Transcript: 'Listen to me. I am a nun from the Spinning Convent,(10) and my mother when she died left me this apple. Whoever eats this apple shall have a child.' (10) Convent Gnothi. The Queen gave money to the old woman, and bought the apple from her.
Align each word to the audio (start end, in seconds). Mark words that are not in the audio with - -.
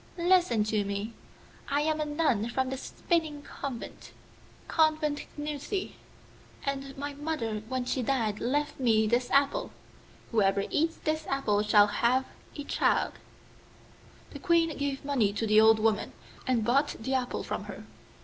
'Listen 0.17 0.63
to 0.63 0.83
me. 0.83 1.13
I 1.69 1.81
am 1.81 2.01
a 2.01 2.05
nun 2.05 2.49
from 2.49 2.71
the 2.71 2.77
Spinning 2.77 3.43
Convent,(10) 3.43 5.91
and 6.65 6.97
my 6.97 7.13
mother 7.13 7.59
when 7.69 7.85
she 7.85 8.01
died 8.01 8.39
left 8.39 8.79
me 8.79 9.05
this 9.05 9.29
apple. 9.29 9.69
Whoever 10.31 10.63
eats 10.71 10.97
this 10.97 11.27
apple 11.27 11.61
shall 11.61 11.85
have 11.85 12.25
a 12.55 12.63
child.' 12.63 13.13
(10) 13.13 13.13
Convent 13.13 13.35
Gnothi. 13.59 14.31
The 14.33 14.39
Queen 14.39 14.75
gave 14.79 15.05
money 15.05 15.31
to 15.33 15.45
the 15.45 15.61
old 15.61 15.77
woman, 15.77 16.13
and 16.47 16.65
bought 16.65 16.95
the 16.99 17.13
apple 17.13 17.43
from 17.43 17.65
her. 17.65 17.83